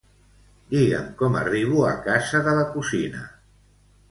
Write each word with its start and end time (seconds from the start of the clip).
Digue'm 0.71 1.11
com 1.19 1.37
arribo 1.41 1.83
a 1.91 1.93
casa 2.09 2.43
de 2.49 2.57
la 2.63 2.65
cosina. 2.79 3.23